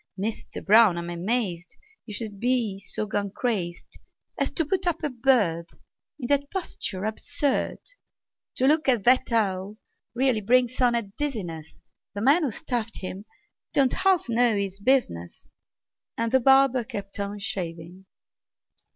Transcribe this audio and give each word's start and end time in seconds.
Mister 0.17 0.63
Brown, 0.63 0.97
I'm 0.97 1.11
amazed 1.11 1.75
You 2.07 2.13
should 2.15 2.39
be 2.39 2.79
so 2.79 3.05
gone 3.05 3.29
crazed 3.29 3.99
As 4.39 4.49
to 4.53 4.65
put 4.65 4.87
up 4.87 5.03
a 5.03 5.11
bird 5.11 5.69
In 6.19 6.25
that 6.25 6.49
posture 6.49 7.03
absurd! 7.03 7.77
To 8.55 8.65
look 8.65 8.89
at 8.89 9.03
that 9.03 9.31
owl 9.31 9.77
really 10.15 10.41
brings 10.41 10.81
on 10.81 10.95
a 10.95 11.03
dizziness; 11.03 11.81
The 12.15 12.21
man 12.23 12.41
who 12.41 12.49
stuffed 12.49 13.01
him 13.01 13.25
don't 13.73 13.93
half 13.93 14.27
know 14.27 14.55
his 14.57 14.79
business!" 14.79 15.49
And 16.17 16.31
the 16.31 16.39
barber 16.39 16.83
kept 16.83 17.19
on 17.19 17.37
shaving. 17.37 18.07